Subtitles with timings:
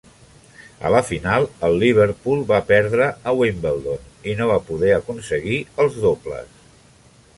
[0.87, 6.01] A la final, el Liverpool va perdre a Wimbledon i no va poder aconseguir els
[6.07, 6.65] "dobles".